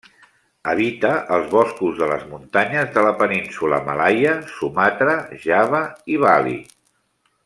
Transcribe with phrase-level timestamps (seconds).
[0.71, 5.83] Habita els boscos de les muntanyes de la Península Malaia, Sumatra, Java
[6.15, 6.57] i Bali.